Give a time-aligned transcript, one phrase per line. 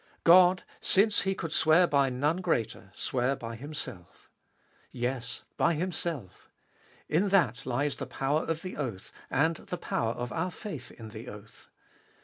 [0.23, 4.31] God, since He could swear by none greater, sware by Himself.
[4.91, 5.43] Yes.
[5.57, 6.49] By Himself!
[7.07, 11.11] in that lies the power of the oath, and the power of our faith in
[11.11, 11.69] our oath.